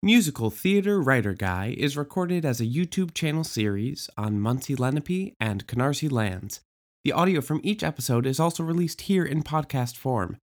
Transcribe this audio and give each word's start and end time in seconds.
Musical 0.00 0.48
Theater 0.48 1.00
Writer 1.00 1.34
Guy 1.34 1.74
is 1.76 1.96
recorded 1.96 2.44
as 2.44 2.60
a 2.60 2.64
YouTube 2.66 3.14
channel 3.14 3.42
series 3.42 4.08
on 4.16 4.38
Munsee 4.38 4.78
Lenape 4.78 5.34
and 5.40 5.66
Canarsie 5.66 6.10
lands. 6.10 6.60
The 7.02 7.10
audio 7.10 7.40
from 7.40 7.60
each 7.64 7.82
episode 7.82 8.24
is 8.24 8.38
also 8.38 8.62
released 8.62 9.02
here 9.02 9.24
in 9.24 9.42
podcast 9.42 9.96
form. 9.96 10.36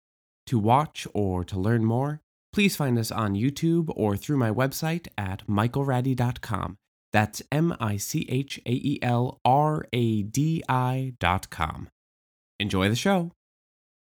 To 0.48 0.58
watch 0.58 1.06
or 1.14 1.42
to 1.44 1.58
learn 1.58 1.86
more, 1.86 2.20
please 2.52 2.76
find 2.76 2.98
us 2.98 3.10
on 3.10 3.32
YouTube 3.32 3.90
or 3.96 4.14
through 4.14 4.36
my 4.36 4.50
website 4.50 5.08
at 5.16 5.46
michaelradi.com. 5.46 6.76
That's 7.14 7.40
M 7.50 7.74
I 7.80 7.96
C 7.96 8.26
H 8.28 8.60
A 8.66 8.72
E 8.72 8.98
L 9.00 9.40
R 9.42 9.86
A 9.90 10.22
D 10.22 10.62
I.com. 10.68 11.88
Enjoy 12.60 12.90
the 12.90 12.94
show. 12.94 13.32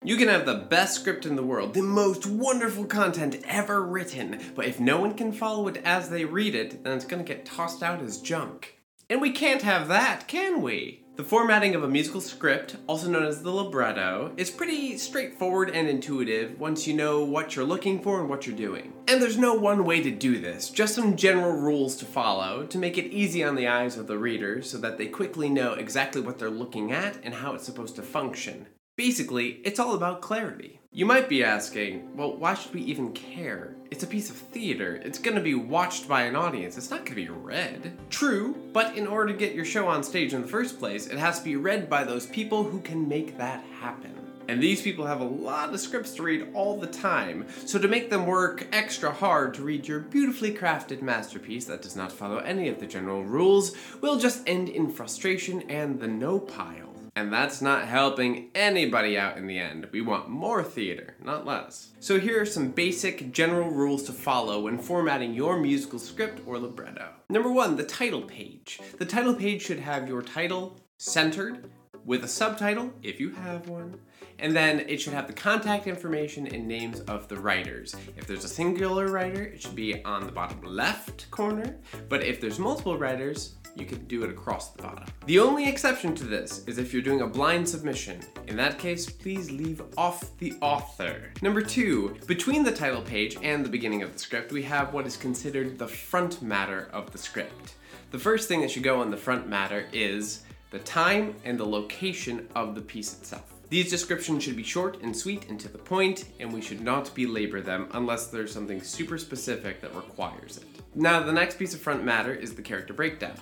You 0.03 0.15
can 0.15 0.29
have 0.29 0.45
the 0.45 0.53
best 0.53 0.95
script 0.95 1.25
in 1.25 1.35
the 1.35 1.43
world, 1.43 1.73
the 1.73 1.81
most 1.81 2.25
wonderful 2.25 2.85
content 2.85 3.41
ever 3.45 3.83
written, 3.83 4.39
but 4.55 4.65
if 4.65 4.79
no 4.79 5.01
one 5.01 5.15
can 5.15 5.33
follow 5.33 5.67
it 5.67 5.81
as 5.83 6.09
they 6.09 6.23
read 6.23 6.55
it, 6.55 6.83
then 6.83 6.95
it's 6.95 7.03
gonna 7.03 7.23
get 7.23 7.45
tossed 7.45 7.83
out 7.83 8.01
as 8.01 8.21
junk. 8.21 8.79
And 9.09 9.19
we 9.19 9.31
can't 9.31 9.63
have 9.63 9.89
that, 9.89 10.27
can 10.27 10.61
we? 10.61 11.03
The 11.17 11.25
formatting 11.25 11.75
of 11.75 11.83
a 11.83 11.89
musical 11.89 12.21
script, 12.21 12.77
also 12.87 13.09
known 13.09 13.25
as 13.25 13.41
the 13.41 13.51
libretto, 13.51 14.33
is 14.37 14.51
pretty 14.51 14.97
straightforward 14.97 15.71
and 15.71 15.89
intuitive 15.89 16.59
once 16.59 16.87
you 16.87 16.93
know 16.93 17.25
what 17.25 17.55
you're 17.55 17.65
looking 17.65 18.01
for 18.01 18.21
and 18.21 18.29
what 18.29 18.45
you're 18.45 18.55
doing. 18.55 18.93
And 19.07 19.21
there's 19.21 19.37
no 19.37 19.55
one 19.55 19.83
way 19.83 20.01
to 20.03 20.11
do 20.11 20.39
this, 20.39 20.69
just 20.69 20.95
some 20.95 21.17
general 21.17 21.53
rules 21.53 21.97
to 21.97 22.05
follow 22.05 22.67
to 22.67 22.77
make 22.77 22.97
it 22.97 23.11
easy 23.11 23.43
on 23.43 23.55
the 23.55 23.67
eyes 23.67 23.97
of 23.97 24.07
the 24.07 24.19
reader 24.19 24.61
so 24.61 24.77
that 24.77 24.97
they 24.97 25.07
quickly 25.07 25.49
know 25.49 25.73
exactly 25.73 26.21
what 26.21 26.37
they're 26.39 26.49
looking 26.49 26.93
at 26.93 27.17
and 27.23 27.33
how 27.33 27.55
it's 27.55 27.65
supposed 27.65 27.95
to 27.95 28.03
function. 28.03 28.67
Basically, 28.97 29.61
it's 29.63 29.79
all 29.79 29.93
about 29.93 30.23
clarity. 30.23 30.79
You 30.91 31.05
might 31.05 31.29
be 31.29 31.43
asking, 31.43 32.17
well, 32.17 32.35
why 32.35 32.55
should 32.55 32.73
we 32.73 32.81
even 32.81 33.13
care? 33.13 33.75
It's 33.91 34.01
a 34.01 34.07
piece 34.07 34.31
of 34.31 34.35
theater. 34.35 34.95
It's 35.05 35.19
gonna 35.19 35.39
be 35.39 35.53
watched 35.53 36.07
by 36.07 36.23
an 36.23 36.35
audience. 36.35 36.79
It's 36.79 36.89
not 36.89 37.05
gonna 37.05 37.15
be 37.15 37.29
read. 37.29 37.95
True, 38.09 38.55
but 38.73 38.97
in 38.97 39.05
order 39.05 39.31
to 39.31 39.37
get 39.37 39.53
your 39.53 39.65
show 39.65 39.87
on 39.87 40.01
stage 40.01 40.33
in 40.33 40.41
the 40.41 40.47
first 40.47 40.79
place, 40.79 41.05
it 41.05 41.19
has 41.19 41.37
to 41.37 41.45
be 41.45 41.55
read 41.55 41.91
by 41.91 42.03
those 42.03 42.25
people 42.25 42.63
who 42.63 42.79
can 42.79 43.07
make 43.07 43.37
that 43.37 43.63
happen. 43.79 44.15
And 44.47 44.63
these 44.63 44.81
people 44.81 45.05
have 45.05 45.21
a 45.21 45.25
lot 45.25 45.71
of 45.71 45.79
scripts 45.79 46.15
to 46.15 46.23
read 46.23 46.47
all 46.55 46.79
the 46.79 46.87
time, 46.87 47.45
so 47.65 47.77
to 47.77 47.87
make 47.87 48.09
them 48.09 48.25
work 48.25 48.65
extra 48.71 49.11
hard 49.11 49.53
to 49.53 49.61
read 49.61 49.87
your 49.87 49.99
beautifully 49.99 50.55
crafted 50.55 51.03
masterpiece 51.03 51.65
that 51.65 51.83
does 51.83 51.95
not 51.95 52.11
follow 52.11 52.37
any 52.37 52.67
of 52.67 52.79
the 52.79 52.87
general 52.87 53.23
rules 53.23 53.75
will 54.01 54.17
just 54.17 54.41
end 54.49 54.69
in 54.69 54.89
frustration 54.89 55.61
and 55.69 55.99
the 55.99 56.07
no 56.07 56.39
pile. 56.39 56.86
And 57.17 57.33
that's 57.33 57.63
not 57.63 57.87
helping 57.87 58.51
anybody 58.53 59.17
out 59.17 59.37
in 59.37 59.47
the 59.47 59.57
end. 59.57 59.87
We 59.91 60.01
want 60.01 60.29
more 60.29 60.61
theater, 60.61 61.15
not 61.19 61.47
less. 61.47 61.89
So 61.99 62.19
here 62.19 62.39
are 62.39 62.45
some 62.45 62.69
basic 62.69 63.31
general 63.31 63.71
rules 63.71 64.03
to 64.03 64.11
follow 64.13 64.61
when 64.61 64.77
formatting 64.77 65.33
your 65.33 65.57
musical 65.57 65.97
script 65.97 66.41
or 66.45 66.59
libretto. 66.59 67.09
Number 67.27 67.51
one, 67.51 67.75
the 67.75 67.83
title 67.83 68.21
page. 68.21 68.79
The 68.99 69.05
title 69.05 69.33
page 69.33 69.63
should 69.63 69.79
have 69.79 70.07
your 70.07 70.21
title 70.21 70.79
centered 70.99 71.71
with 72.05 72.23
a 72.23 72.27
subtitle, 72.27 72.93
if 73.01 73.19
you 73.19 73.31
have 73.31 73.67
one, 73.67 73.99
and 74.37 74.55
then 74.55 74.81
it 74.81 75.01
should 75.01 75.13
have 75.13 75.25
the 75.25 75.33
contact 75.33 75.87
information 75.87 76.45
and 76.45 76.67
names 76.67 76.99
of 77.01 77.27
the 77.29 77.37
writers. 77.37 77.95
If 78.15 78.27
there's 78.27 78.45
a 78.45 78.47
singular 78.47 79.07
writer, 79.07 79.41
it 79.41 79.59
should 79.63 79.75
be 79.75 80.03
on 80.05 80.27
the 80.27 80.31
bottom 80.31 80.61
left 80.61 81.31
corner, 81.31 81.77
but 82.09 82.23
if 82.23 82.39
there's 82.39 82.59
multiple 82.59 82.95
writers, 82.95 83.55
you 83.79 83.85
can 83.85 84.05
do 84.05 84.23
it 84.23 84.29
across 84.29 84.71
the 84.71 84.81
bottom. 84.81 85.05
The 85.25 85.39
only 85.39 85.67
exception 85.67 86.15
to 86.15 86.23
this 86.23 86.63
is 86.67 86.77
if 86.77 86.93
you're 86.93 87.01
doing 87.01 87.21
a 87.21 87.27
blind 87.27 87.67
submission. 87.67 88.21
In 88.47 88.55
that 88.57 88.79
case, 88.79 89.09
please 89.09 89.51
leave 89.51 89.81
off 89.97 90.37
the 90.39 90.53
author. 90.61 91.31
Number 91.41 91.61
two, 91.61 92.17
between 92.27 92.63
the 92.63 92.71
title 92.71 93.01
page 93.01 93.37
and 93.41 93.63
the 93.63 93.69
beginning 93.69 94.03
of 94.03 94.13
the 94.13 94.19
script, 94.19 94.51
we 94.51 94.63
have 94.63 94.93
what 94.93 95.05
is 95.05 95.17
considered 95.17 95.77
the 95.77 95.87
front 95.87 96.41
matter 96.41 96.89
of 96.91 97.11
the 97.11 97.17
script. 97.17 97.75
The 98.11 98.19
first 98.19 98.47
thing 98.47 98.61
that 98.61 98.71
should 98.71 98.83
go 98.83 99.01
on 99.01 99.11
the 99.11 99.17
front 99.17 99.47
matter 99.47 99.87
is 99.91 100.43
the 100.71 100.79
time 100.79 101.35
and 101.43 101.57
the 101.57 101.65
location 101.65 102.47
of 102.55 102.75
the 102.75 102.81
piece 102.81 103.13
itself. 103.13 103.53
These 103.69 103.89
descriptions 103.89 104.43
should 104.43 104.55
be 104.55 104.63
short 104.63 105.01
and 105.01 105.15
sweet 105.15 105.49
and 105.49 105.59
to 105.59 105.67
the 105.67 105.77
point, 105.77 106.25
and 106.39 106.53
we 106.53 106.61
should 106.61 106.79
not 106.79 107.13
belabor 107.13 107.59
them 107.59 107.89
unless 107.91 108.27
there's 108.27 108.53
something 108.53 108.81
super 108.81 109.17
specific 109.17 109.81
that 109.81 109.93
requires 109.93 110.57
it. 110.57 110.63
Now, 110.95 111.21
the 111.21 111.33
next 111.33 111.59
piece 111.59 111.73
of 111.73 111.81
front 111.81 112.05
matter 112.05 112.33
is 112.33 112.55
the 112.55 112.61
character 112.61 112.93
breakdown. 112.93 113.35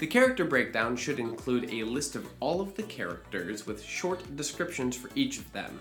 The 0.00 0.06
character 0.06 0.46
breakdown 0.46 0.96
should 0.96 1.18
include 1.18 1.74
a 1.74 1.84
list 1.84 2.16
of 2.16 2.26
all 2.40 2.62
of 2.62 2.74
the 2.74 2.84
characters 2.84 3.66
with 3.66 3.82
short 3.82 4.34
descriptions 4.34 4.96
for 4.96 5.10
each 5.14 5.36
of 5.36 5.52
them. 5.52 5.78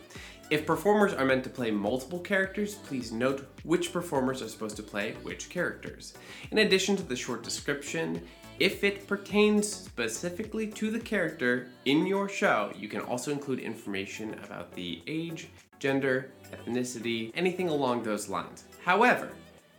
If 0.50 0.66
performers 0.66 1.14
are 1.14 1.24
meant 1.24 1.46
to 1.46 1.50
play 1.50 1.72
multiple 1.72 2.20
characters, 2.20 2.76
please 2.76 3.14
note 3.14 3.48
which 3.64 3.94
performers 3.94 4.42
are 4.42 4.50
supposed 4.50 4.76
to 4.76 4.84
play 4.84 5.14
which 5.24 5.50
characters. 5.50 6.16
In 6.52 6.58
addition 6.58 6.98
to 6.98 7.04
the 7.04 7.16
short 7.16 7.44
description, 7.44 8.22
if 8.60 8.84
it 8.84 9.08
pertains 9.08 9.74
specifically 9.74 10.68
to 10.68 10.92
the 10.92 11.00
character 11.00 11.70
in 11.86 12.06
your 12.06 12.28
show, 12.28 12.74
you 12.78 12.90
can 12.90 13.00
also 13.00 13.32
include 13.32 13.60
information 13.60 14.34
about 14.44 14.74
the 14.74 15.02
age, 15.08 15.48
gender, 15.80 16.30
ethnicity, 16.52 17.32
anything 17.36 17.70
along 17.70 18.04
those 18.04 18.28
lines. 18.28 18.66
However, 18.84 19.30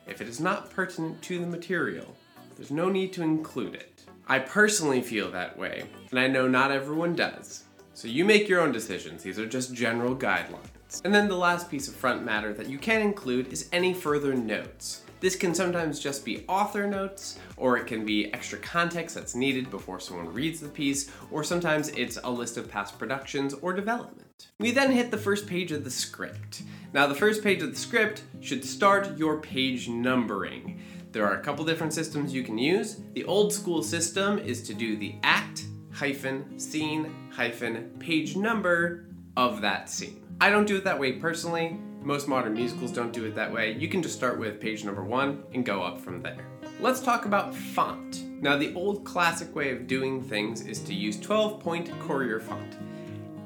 if 0.06 0.22
it 0.22 0.28
is 0.28 0.40
not 0.40 0.70
pertinent 0.70 1.20
to 1.24 1.40
the 1.40 1.46
material, 1.46 2.16
there's 2.56 2.70
no 2.70 2.88
need 2.88 3.12
to 3.12 3.22
include 3.22 3.74
it. 3.74 3.99
I 4.30 4.38
personally 4.38 5.02
feel 5.02 5.28
that 5.32 5.58
way, 5.58 5.86
and 6.10 6.20
I 6.20 6.28
know 6.28 6.46
not 6.46 6.70
everyone 6.70 7.16
does. 7.16 7.64
So 7.94 8.06
you 8.06 8.24
make 8.24 8.48
your 8.48 8.60
own 8.60 8.70
decisions, 8.70 9.24
these 9.24 9.40
are 9.40 9.46
just 9.46 9.74
general 9.74 10.14
guidelines. 10.14 11.00
And 11.04 11.12
then 11.12 11.26
the 11.26 11.34
last 11.34 11.68
piece 11.68 11.88
of 11.88 11.96
front 11.96 12.24
matter 12.24 12.54
that 12.54 12.68
you 12.68 12.78
can 12.78 13.02
include 13.02 13.52
is 13.52 13.68
any 13.72 13.92
further 13.92 14.32
notes. 14.32 15.02
This 15.18 15.34
can 15.34 15.52
sometimes 15.52 15.98
just 15.98 16.24
be 16.24 16.44
author 16.46 16.86
notes, 16.86 17.40
or 17.56 17.76
it 17.76 17.88
can 17.88 18.04
be 18.04 18.32
extra 18.32 18.60
context 18.60 19.16
that's 19.16 19.34
needed 19.34 19.68
before 19.68 19.98
someone 19.98 20.32
reads 20.32 20.60
the 20.60 20.68
piece, 20.68 21.10
or 21.32 21.42
sometimes 21.42 21.88
it's 21.88 22.20
a 22.22 22.30
list 22.30 22.56
of 22.56 22.70
past 22.70 23.00
productions 23.00 23.54
or 23.54 23.72
development. 23.72 24.52
We 24.60 24.70
then 24.70 24.92
hit 24.92 25.10
the 25.10 25.18
first 25.18 25.48
page 25.48 25.72
of 25.72 25.82
the 25.82 25.90
script. 25.90 26.62
Now, 26.92 27.08
the 27.08 27.16
first 27.16 27.42
page 27.42 27.62
of 27.62 27.72
the 27.72 27.78
script 27.78 28.22
should 28.40 28.64
start 28.64 29.18
your 29.18 29.40
page 29.40 29.88
numbering. 29.88 30.80
There 31.12 31.26
are 31.26 31.34
a 31.34 31.42
couple 31.42 31.64
different 31.64 31.92
systems 31.92 32.32
you 32.32 32.44
can 32.44 32.56
use. 32.56 33.00
The 33.14 33.24
old 33.24 33.52
school 33.52 33.82
system 33.82 34.38
is 34.38 34.62
to 34.62 34.74
do 34.74 34.96
the 34.96 35.16
act 35.24 35.64
hyphen 35.92 36.56
scene 36.56 37.12
hyphen 37.32 37.90
page 37.98 38.36
number 38.36 39.06
of 39.36 39.60
that 39.60 39.90
scene. 39.90 40.24
I 40.40 40.50
don't 40.50 40.66
do 40.66 40.76
it 40.76 40.84
that 40.84 40.98
way 40.98 41.12
personally. 41.12 41.78
Most 42.00 42.28
modern 42.28 42.54
musicals 42.54 42.92
don't 42.92 43.12
do 43.12 43.24
it 43.24 43.34
that 43.34 43.52
way. 43.52 43.72
You 43.72 43.88
can 43.88 44.02
just 44.02 44.14
start 44.14 44.38
with 44.38 44.60
page 44.60 44.84
number 44.84 45.02
one 45.02 45.42
and 45.52 45.66
go 45.66 45.82
up 45.82 46.00
from 46.00 46.22
there. 46.22 46.46
Let's 46.78 47.00
talk 47.00 47.26
about 47.26 47.54
font. 47.54 48.22
Now, 48.40 48.56
the 48.56 48.72
old 48.74 49.04
classic 49.04 49.54
way 49.54 49.72
of 49.72 49.86
doing 49.86 50.22
things 50.22 50.64
is 50.64 50.78
to 50.84 50.94
use 50.94 51.18
12 51.18 51.60
point 51.60 51.90
Courier 52.00 52.40
font. 52.40 52.76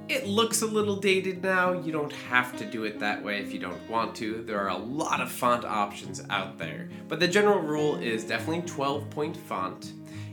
It 0.06 0.26
looks 0.26 0.60
a 0.60 0.66
little 0.66 0.96
dated 0.96 1.42
now. 1.42 1.72
You 1.72 1.90
don't 1.90 2.12
have 2.12 2.54
to 2.58 2.66
do 2.66 2.84
it 2.84 2.98
that 2.98 3.24
way 3.24 3.40
if 3.40 3.54
you 3.54 3.58
don't 3.58 3.88
want 3.88 4.14
to. 4.16 4.42
There 4.42 4.60
are 4.60 4.68
a 4.68 4.76
lot 4.76 5.22
of 5.22 5.32
font 5.32 5.64
options 5.64 6.22
out 6.28 6.58
there. 6.58 6.90
But 7.08 7.20
the 7.20 7.28
general 7.28 7.60
rule 7.60 7.96
is 7.96 8.22
definitely 8.22 8.68
12 8.68 9.08
point 9.08 9.34
font. 9.34 9.92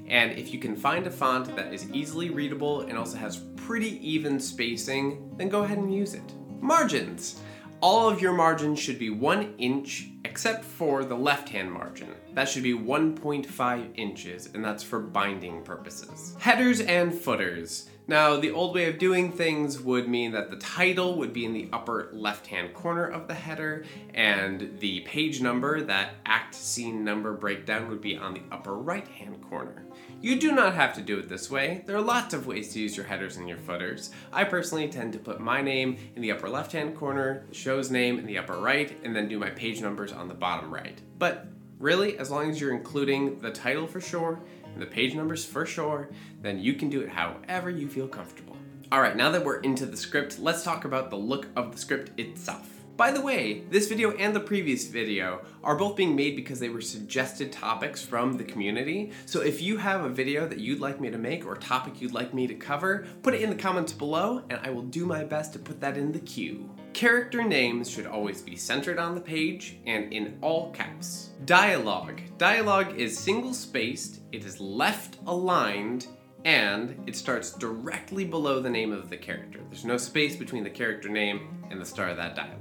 And 0.10 0.34
if 0.34 0.54
you 0.54 0.60
can 0.60 0.76
find 0.76 1.08
a 1.08 1.12
font 1.12 1.56
that 1.56 1.74
is 1.74 1.90
easily 1.92 2.30
readable 2.30 2.82
and 2.82 2.98
also 2.98 3.18
has 3.18 3.38
pretty 3.56 4.06
even 4.06 4.42
spacing, 4.42 5.34
then 5.38 5.48
go 5.48 5.64
ahead 5.64 5.78
and 5.78 5.94
use 5.94 6.16
it. 6.16 6.34
Margins. 6.60 7.40
All 7.80 8.10
of 8.10 8.22
your 8.22 8.34
margins 8.34 8.78
should 8.78 9.00
be 9.00 9.10
one 9.10 9.56
inch 9.58 10.10
except 10.26 10.66
for 10.66 11.06
the 11.06 11.16
left 11.16 11.48
hand 11.48 11.72
margin. 11.72 12.10
That 12.34 12.50
should 12.50 12.64
be 12.64 12.74
1.5 12.74 13.98
inches, 13.98 14.50
and 14.54 14.64
that's 14.64 14.84
for 14.84 15.00
binding 15.00 15.64
purposes. 15.64 16.36
Headers 16.40 16.82
and 16.82 17.14
footers. 17.14 17.90
Now, 18.12 18.36
the 18.36 18.52
old 18.52 18.76
way 18.76 18.90
of 18.90 18.98
doing 18.98 19.32
things 19.32 19.80
would 19.80 20.10
mean 20.10 20.34
that 20.34 20.50
the 20.50 20.58
title 20.58 21.16
would 21.16 21.32
be 21.32 21.46
in 21.46 21.54
the 21.54 21.70
upper 21.72 22.10
left 22.12 22.46
hand 22.46 22.74
corner 22.74 23.06
of 23.06 23.30
the 23.30 23.34
header, 23.34 23.86
and 24.14 24.78
the 24.80 25.00
page 25.00 25.42
number, 25.42 25.80
that 25.84 26.16
act 26.26 26.54
scene 26.54 27.06
number 27.06 27.32
breakdown, 27.32 27.88
would 27.88 28.02
be 28.02 28.18
on 28.18 28.34
the 28.34 28.42
upper 28.52 28.74
right 28.74 29.08
hand 29.08 29.42
corner. 29.50 29.86
You 30.20 30.38
do 30.38 30.52
not 30.52 30.76
have 30.76 30.94
to 30.96 31.02
do 31.02 31.20
it 31.20 31.30
this 31.30 31.50
way. 31.50 31.86
There 31.86 31.96
are 31.96 32.02
lots 32.02 32.34
of 32.34 32.48
ways 32.48 32.74
to 32.74 32.82
use 32.82 32.98
your 32.98 33.06
headers 33.06 33.38
and 33.38 33.48
your 33.48 33.60
footers. 33.60 34.12
I 34.34 34.44
personally 34.44 34.90
tend 34.90 35.14
to 35.14 35.20
put 35.20 35.40
my 35.40 35.62
name 35.62 35.96
in 36.14 36.22
the 36.22 36.34
upper 36.34 36.50
left 36.50 36.74
hand 36.74 36.98
corner, 36.98 37.46
the 37.48 37.56
show's 37.56 37.90
name 37.92 38.20
in 38.20 38.26
the 38.26 38.40
upper 38.40 38.58
right, 38.58 38.94
and 39.06 39.16
then 39.16 39.30
do 39.30 39.40
my 39.40 39.52
page 39.52 39.80
numbers 39.80 40.12
on 40.12 40.28
the 40.28 40.34
bottom 40.34 40.70
right. 40.70 41.02
But 41.18 41.48
really, 41.80 42.18
as 42.18 42.30
long 42.30 42.50
as 42.50 42.60
you're 42.60 42.76
including 42.76 43.40
the 43.40 43.52
title 43.52 43.88
for 43.88 44.02
sure 44.02 44.42
the 44.78 44.86
page 44.86 45.14
numbers 45.14 45.46
for 45.46 45.66
sure, 45.66 46.10
then 46.42 46.60
you 46.60 46.74
can 46.74 46.90
do 46.90 47.02
it 47.02 47.10
however 47.10 47.70
you 47.70 47.88
feel 47.88 48.08
comfortable. 48.08 48.58
Alright, 48.94 49.16
now 49.16 49.32
that 49.32 49.46
we're 49.46 49.60
into 49.60 49.86
the 49.86 49.98
script, 49.98 50.40
let's 50.40 50.64
talk 50.64 50.86
about 50.86 51.10
the 51.10 51.18
look 51.18 51.48
of 51.56 51.72
the 51.72 51.78
script 51.78 52.20
itself. 52.20 52.71
By 52.98 53.12
the 53.12 53.22
way, 53.22 53.64
this 53.70 53.88
video 53.88 54.12
and 54.12 54.36
the 54.36 54.40
previous 54.40 54.88
video 54.88 55.42
are 55.64 55.76
both 55.76 55.96
being 55.96 56.16
made 56.16 56.36
because 56.36 56.60
they 56.60 56.70
were 56.70 56.82
suggested 56.82 57.52
topics 57.52 58.04
from 58.04 58.34
the 58.34 58.44
community. 58.44 59.12
So 59.26 59.42
if 59.42 59.62
you 59.62 59.78
have 59.78 60.04
a 60.04 60.10
video 60.10 60.48
that 60.48 60.60
you'd 60.60 60.80
like 60.80 61.00
me 61.00 61.10
to 61.10 61.18
make 61.18 61.46
or 61.46 61.56
topic 61.56 62.02
you'd 62.02 62.14
like 62.14 62.34
me 62.34 62.48
to 62.48 62.54
cover, 62.54 63.08
put 63.24 63.34
it 63.34 63.42
in 63.42 63.50
the 63.50 63.56
comments 63.56 63.94
below 63.94 64.44
and 64.50 64.60
I 64.64 64.70
will 64.70 64.84
do 64.84 65.06
my 65.06 65.24
best 65.24 65.54
to 65.54 65.60
put 65.60 65.80
that 65.82 65.98
in 65.98 66.12
the 66.12 66.20
queue. 66.20 66.70
Character 66.94 67.44
names 67.44 67.90
should 67.90 68.06
always 68.06 68.42
be 68.42 68.56
centered 68.56 69.00
on 69.00 69.16
the 69.16 69.22
page 69.22 69.78
and 69.88 70.12
in 70.14 70.38
all 70.42 70.72
caps. 70.72 71.30
Dialogue. 71.46 72.22
Dialogue 72.38 72.98
is 72.98 73.18
single 73.18 73.54
spaced, 73.54 74.20
it 74.32 74.46
is 74.46 74.60
left 74.60 75.18
aligned, 75.26 76.08
and 76.44 77.02
it 77.08 77.16
starts 77.16 77.54
directly 77.54 78.26
below 78.26 78.60
the 78.60 78.70
name 78.70 78.92
of 78.92 79.10
the 79.10 79.18
character. 79.18 79.60
There's 79.70 79.86
no 79.86 79.98
space 79.98 80.36
between 80.36 80.64
the 80.64 80.70
character 80.70 81.10
name 81.10 81.66
and 81.70 81.80
the 81.80 81.86
start 81.86 82.12
of 82.12 82.18
that 82.18 82.36
dialogue. 82.36 82.61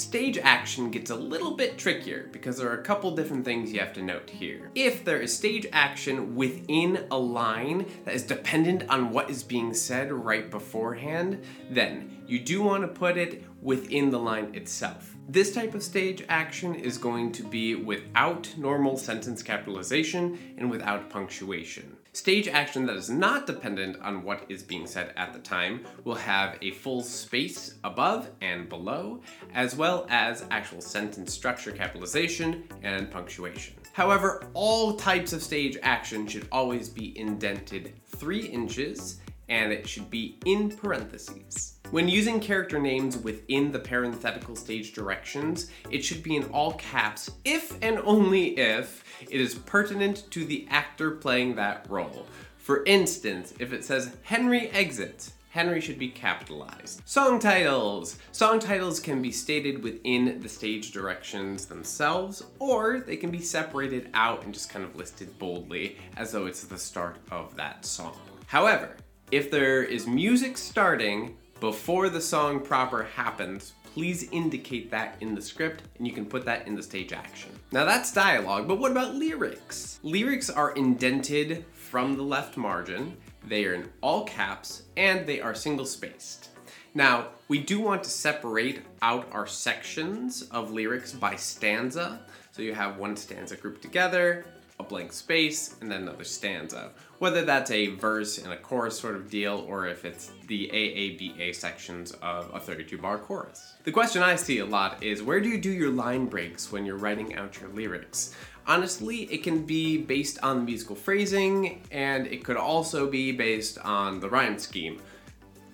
Stage 0.00 0.38
action 0.38 0.90
gets 0.90 1.10
a 1.10 1.14
little 1.14 1.50
bit 1.50 1.76
trickier 1.76 2.30
because 2.32 2.56
there 2.56 2.70
are 2.70 2.80
a 2.80 2.82
couple 2.82 3.14
different 3.14 3.44
things 3.44 3.70
you 3.70 3.80
have 3.80 3.92
to 3.92 4.02
note 4.02 4.30
here. 4.30 4.70
If 4.74 5.04
there 5.04 5.20
is 5.20 5.36
stage 5.36 5.66
action 5.72 6.34
within 6.34 7.04
a 7.10 7.18
line 7.18 7.84
that 8.06 8.14
is 8.14 8.22
dependent 8.22 8.88
on 8.88 9.10
what 9.10 9.28
is 9.28 9.42
being 9.42 9.74
said 9.74 10.10
right 10.10 10.50
beforehand, 10.50 11.44
then 11.68 12.19
you 12.30 12.38
do 12.38 12.62
want 12.62 12.82
to 12.82 12.88
put 12.88 13.18
it 13.18 13.44
within 13.60 14.08
the 14.08 14.18
line 14.18 14.54
itself. 14.54 15.16
This 15.28 15.52
type 15.52 15.74
of 15.74 15.82
stage 15.82 16.24
action 16.28 16.76
is 16.76 16.96
going 16.96 17.32
to 17.32 17.42
be 17.42 17.74
without 17.74 18.48
normal 18.56 18.96
sentence 18.96 19.42
capitalization 19.42 20.38
and 20.56 20.70
without 20.70 21.10
punctuation. 21.10 21.96
Stage 22.12 22.46
action 22.46 22.86
that 22.86 22.96
is 22.96 23.10
not 23.10 23.46
dependent 23.46 24.00
on 24.00 24.22
what 24.22 24.44
is 24.48 24.62
being 24.62 24.86
said 24.86 25.12
at 25.16 25.32
the 25.32 25.38
time 25.40 25.84
will 26.04 26.14
have 26.14 26.56
a 26.62 26.70
full 26.70 27.02
space 27.02 27.74
above 27.82 28.30
and 28.40 28.68
below, 28.68 29.20
as 29.54 29.74
well 29.76 30.06
as 30.08 30.44
actual 30.50 30.80
sentence 30.80 31.32
structure 31.32 31.72
capitalization 31.72 32.64
and 32.82 33.10
punctuation. 33.10 33.74
However, 33.92 34.46
all 34.54 34.94
types 34.94 35.32
of 35.32 35.42
stage 35.42 35.76
action 35.82 36.26
should 36.28 36.46
always 36.52 36.88
be 36.88 37.16
indented 37.18 37.92
3 38.06 38.46
inches 38.46 39.20
and 39.50 39.72
it 39.72 39.86
should 39.86 40.08
be 40.08 40.38
in 40.46 40.70
parentheses. 40.70 41.74
When 41.90 42.08
using 42.08 42.38
character 42.38 42.78
names 42.78 43.18
within 43.18 43.72
the 43.72 43.80
parenthetical 43.80 44.54
stage 44.54 44.92
directions, 44.92 45.70
it 45.90 46.04
should 46.04 46.22
be 46.22 46.36
in 46.36 46.44
all 46.44 46.74
caps 46.74 47.30
if 47.44 47.76
and 47.82 47.98
only 48.04 48.56
if 48.56 49.04
it 49.28 49.40
is 49.40 49.56
pertinent 49.56 50.30
to 50.30 50.44
the 50.44 50.66
actor 50.70 51.10
playing 51.10 51.56
that 51.56 51.84
role. 51.90 52.26
For 52.58 52.84
instance, 52.84 53.52
if 53.58 53.72
it 53.72 53.84
says 53.84 54.16
Henry 54.22 54.68
exits, 54.70 55.32
Henry 55.50 55.80
should 55.80 55.98
be 55.98 56.08
capitalized. 56.08 57.02
Song 57.06 57.40
titles. 57.40 58.18
Song 58.30 58.60
titles 58.60 59.00
can 59.00 59.20
be 59.20 59.32
stated 59.32 59.82
within 59.82 60.38
the 60.40 60.48
stage 60.48 60.92
directions 60.92 61.66
themselves, 61.66 62.44
or 62.60 63.00
they 63.00 63.16
can 63.16 63.32
be 63.32 63.40
separated 63.40 64.10
out 64.14 64.44
and 64.44 64.54
just 64.54 64.70
kind 64.70 64.84
of 64.84 64.94
listed 64.94 65.36
boldly 65.40 65.96
as 66.16 66.30
though 66.30 66.46
it's 66.46 66.62
the 66.62 66.78
start 66.78 67.16
of 67.32 67.56
that 67.56 67.84
song. 67.84 68.16
However, 68.46 68.94
if 69.30 69.50
there 69.50 69.84
is 69.84 70.08
music 70.08 70.58
starting 70.58 71.36
before 71.60 72.08
the 72.08 72.20
song 72.20 72.58
proper 72.58 73.04
happens, 73.04 73.74
please 73.94 74.28
indicate 74.32 74.90
that 74.90 75.16
in 75.20 75.34
the 75.34 75.42
script 75.42 75.84
and 75.98 76.06
you 76.06 76.12
can 76.12 76.26
put 76.26 76.44
that 76.44 76.66
in 76.66 76.74
the 76.74 76.82
stage 76.82 77.12
action. 77.12 77.50
Now 77.70 77.84
that's 77.84 78.12
dialogue, 78.12 78.66
but 78.66 78.78
what 78.78 78.90
about 78.90 79.14
lyrics? 79.14 80.00
Lyrics 80.02 80.50
are 80.50 80.72
indented 80.72 81.64
from 81.72 82.16
the 82.16 82.22
left 82.22 82.56
margin, 82.56 83.16
they 83.46 83.64
are 83.66 83.74
in 83.74 83.88
all 84.00 84.24
caps, 84.24 84.82
and 84.96 85.26
they 85.26 85.40
are 85.40 85.54
single 85.54 85.86
spaced. 85.86 86.48
Now, 86.92 87.28
we 87.46 87.58
do 87.58 87.80
want 87.80 88.02
to 88.02 88.10
separate 88.10 88.82
out 89.00 89.28
our 89.30 89.46
sections 89.46 90.42
of 90.50 90.72
lyrics 90.72 91.12
by 91.12 91.36
stanza. 91.36 92.20
So 92.50 92.62
you 92.62 92.74
have 92.74 92.98
one 92.98 93.16
stanza 93.16 93.56
grouped 93.56 93.80
together, 93.80 94.44
a 94.80 94.82
blank 94.82 95.12
space, 95.12 95.76
and 95.80 95.90
then 95.90 96.02
another 96.02 96.24
stanza. 96.24 96.90
Whether 97.18 97.44
that's 97.44 97.70
a 97.70 97.88
verse 97.88 98.38
and 98.38 98.52
a 98.52 98.56
chorus 98.56 98.98
sort 98.98 99.14
of 99.14 99.30
deal, 99.30 99.64
or 99.68 99.86
if 99.86 100.04
it's 100.04 100.32
the 100.48 100.68
AABA 100.72 101.54
sections 101.54 102.12
of 102.22 102.50
a 102.52 102.58
32 102.58 102.98
bar 102.98 103.18
chorus. 103.18 103.74
The 103.84 103.92
question 103.92 104.22
I 104.22 104.36
see 104.36 104.58
a 104.58 104.66
lot 104.66 105.02
is 105.02 105.22
where 105.22 105.40
do 105.40 105.48
you 105.48 105.60
do 105.60 105.70
your 105.70 105.90
line 105.90 106.26
breaks 106.26 106.72
when 106.72 106.84
you're 106.84 106.96
writing 106.96 107.36
out 107.36 107.60
your 107.60 107.70
lyrics? 107.70 108.34
Honestly, 108.66 109.24
it 109.24 109.42
can 109.42 109.64
be 109.64 109.98
based 109.98 110.38
on 110.42 110.64
musical 110.64 110.96
phrasing, 110.96 111.82
and 111.90 112.26
it 112.26 112.42
could 112.42 112.56
also 112.56 113.06
be 113.06 113.32
based 113.32 113.78
on 113.78 114.20
the 114.20 114.28
rhyme 114.28 114.58
scheme, 114.58 115.00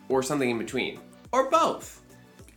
or 0.09 0.23
something 0.23 0.51
in 0.51 0.59
between, 0.59 1.01
or 1.33 1.51
both. 1.51 2.03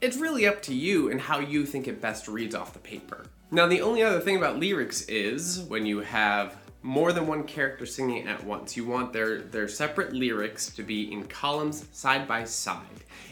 It's 0.02 0.18
really 0.18 0.48
up 0.48 0.62
to 0.64 0.74
you 0.74 1.12
and 1.12 1.20
how 1.20 1.40
you 1.40 1.66
think 1.66 1.88
it 1.88 2.00
best 2.00 2.28
reads 2.28 2.56
off 2.56 2.74
the 2.74 2.80
paper. 2.80 3.26
Now, 3.52 3.66
the 3.66 3.82
only 3.82 4.04
other 4.04 4.20
thing 4.20 4.38
about 4.38 4.60
lyrics 4.60 5.02
is 5.08 5.62
when 5.62 5.88
you 5.88 6.02
have 6.02 6.56
more 6.84 7.12
than 7.12 7.26
one 7.26 7.44
character 7.44 7.84
singing 7.88 8.28
at 8.28 8.44
once, 8.44 8.78
you 8.78 8.86
want 8.86 9.12
their, 9.12 9.42
their 9.42 9.68
separate 9.68 10.14
lyrics 10.14 10.70
to 10.76 10.84
be 10.84 11.12
in 11.12 11.24
columns 11.24 11.88
side 11.92 12.28
by 12.28 12.44
side. 12.44 12.86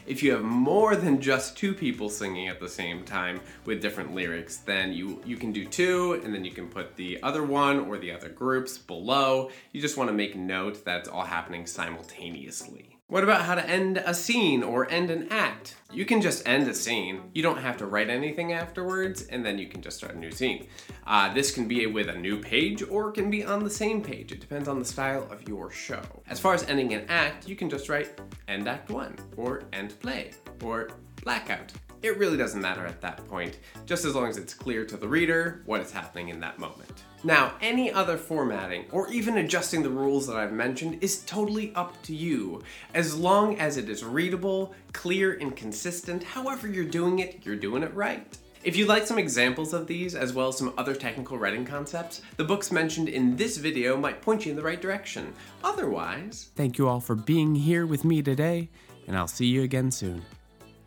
If 0.08 0.24
you 0.24 0.32
have 0.32 0.42
more 0.42 0.96
than 0.96 1.20
just 1.20 1.56
two 1.56 1.72
people 1.72 2.10
singing 2.10 2.48
at 2.48 2.58
the 2.58 2.68
same 2.68 3.04
time 3.04 3.40
with 3.64 3.80
different 3.80 4.12
lyrics, 4.12 4.56
then 4.56 4.92
you, 4.92 5.22
you 5.24 5.36
can 5.36 5.52
do 5.52 5.64
two, 5.64 6.20
and 6.24 6.34
then 6.34 6.44
you 6.44 6.50
can 6.50 6.66
put 6.66 6.96
the 6.96 7.22
other 7.22 7.44
one 7.44 7.78
or 7.78 7.96
the 7.96 8.10
other 8.10 8.28
groups 8.28 8.76
below. 8.76 9.50
You 9.70 9.80
just 9.80 9.96
want 9.96 10.10
to 10.10 10.14
make 10.14 10.34
note 10.34 10.84
that 10.84 11.00
it's 11.00 11.08
all 11.08 11.24
happening 11.24 11.64
simultaneously. 11.64 12.97
What 13.10 13.24
about 13.24 13.46
how 13.46 13.54
to 13.54 13.66
end 13.66 13.96
a 14.04 14.12
scene 14.12 14.62
or 14.62 14.90
end 14.90 15.08
an 15.10 15.28
act? 15.30 15.76
You 15.90 16.04
can 16.04 16.20
just 16.20 16.46
end 16.46 16.68
a 16.68 16.74
scene. 16.74 17.22
You 17.32 17.42
don't 17.42 17.56
have 17.56 17.78
to 17.78 17.86
write 17.86 18.10
anything 18.10 18.52
afterwards, 18.52 19.22
and 19.28 19.42
then 19.42 19.56
you 19.56 19.66
can 19.66 19.80
just 19.80 19.96
start 19.96 20.14
a 20.14 20.18
new 20.18 20.30
scene. 20.30 20.66
Uh, 21.06 21.32
this 21.32 21.50
can 21.50 21.66
be 21.66 21.86
with 21.86 22.10
a 22.10 22.18
new 22.18 22.38
page 22.38 22.82
or 22.82 23.08
it 23.08 23.14
can 23.14 23.30
be 23.30 23.42
on 23.42 23.64
the 23.64 23.70
same 23.70 24.02
page. 24.02 24.30
It 24.30 24.40
depends 24.40 24.68
on 24.68 24.78
the 24.78 24.84
style 24.84 25.26
of 25.30 25.48
your 25.48 25.70
show. 25.70 26.02
As 26.28 26.38
far 26.38 26.52
as 26.52 26.64
ending 26.64 26.92
an 26.92 27.06
act, 27.08 27.48
you 27.48 27.56
can 27.56 27.70
just 27.70 27.88
write 27.88 28.20
end 28.46 28.68
act 28.68 28.90
one, 28.90 29.16
or 29.38 29.62
end 29.72 29.98
play, 30.00 30.32
or 30.62 30.90
blackout. 31.24 31.72
It 32.00 32.16
really 32.16 32.36
doesn't 32.36 32.60
matter 32.60 32.86
at 32.86 33.00
that 33.00 33.26
point, 33.28 33.58
just 33.84 34.04
as 34.04 34.14
long 34.14 34.28
as 34.28 34.36
it's 34.36 34.54
clear 34.54 34.84
to 34.84 34.96
the 34.96 35.08
reader 35.08 35.62
what 35.66 35.80
is 35.80 35.90
happening 35.90 36.28
in 36.28 36.38
that 36.40 36.58
moment. 36.58 37.02
Now, 37.24 37.54
any 37.60 37.90
other 37.90 38.16
formatting, 38.16 38.84
or 38.92 39.10
even 39.10 39.38
adjusting 39.38 39.82
the 39.82 39.90
rules 39.90 40.26
that 40.28 40.36
I've 40.36 40.52
mentioned, 40.52 41.02
is 41.02 41.24
totally 41.24 41.74
up 41.74 42.00
to 42.04 42.14
you. 42.14 42.62
As 42.94 43.16
long 43.16 43.58
as 43.58 43.76
it 43.76 43.88
is 43.88 44.04
readable, 44.04 44.74
clear, 44.92 45.32
and 45.34 45.56
consistent, 45.56 46.22
however 46.22 46.68
you're 46.68 46.84
doing 46.84 47.18
it, 47.18 47.40
you're 47.44 47.56
doing 47.56 47.82
it 47.82 47.92
right. 47.94 48.38
If 48.62 48.76
you'd 48.76 48.88
like 48.88 49.06
some 49.06 49.18
examples 49.18 49.72
of 49.72 49.88
these, 49.88 50.14
as 50.14 50.32
well 50.32 50.48
as 50.48 50.58
some 50.58 50.74
other 50.78 50.94
technical 50.94 51.38
writing 51.38 51.64
concepts, 51.64 52.22
the 52.36 52.44
books 52.44 52.70
mentioned 52.70 53.08
in 53.08 53.34
this 53.34 53.56
video 53.56 53.96
might 53.96 54.22
point 54.22 54.44
you 54.44 54.50
in 54.50 54.56
the 54.56 54.62
right 54.62 54.80
direction. 54.80 55.32
Otherwise, 55.64 56.50
thank 56.54 56.78
you 56.78 56.86
all 56.86 57.00
for 57.00 57.16
being 57.16 57.56
here 57.56 57.86
with 57.86 58.04
me 58.04 58.22
today, 58.22 58.68
and 59.08 59.16
I'll 59.16 59.26
see 59.26 59.46
you 59.46 59.62
again 59.62 59.90
soon. 59.90 60.22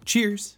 Cheers! 0.05 0.57